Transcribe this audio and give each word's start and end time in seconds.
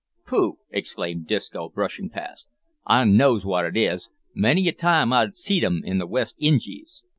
"Pooh!" 0.25 0.57
exclaimed 0.71 1.27
Disco, 1.27 1.69
brushing 1.69 2.09
past; 2.09 2.47
"I 2.87 3.03
knows 3.05 3.45
wot 3.45 3.65
it 3.67 3.77
is. 3.77 4.09
Many 4.33 4.67
a 4.67 4.71
time 4.71 5.13
I've 5.13 5.35
seed 5.35 5.63
'em 5.63 5.83
in 5.85 5.99
the 5.99 6.07
West 6.07 6.35
Injies." 6.39 7.03